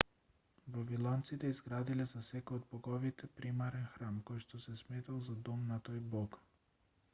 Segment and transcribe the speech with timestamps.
[0.75, 6.05] вавилонците изградиле за секој од боговите примарен храм којшто се сметал за дом на тој
[6.17, 6.43] бог